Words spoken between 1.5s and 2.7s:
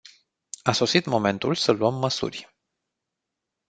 să luăm măsuri.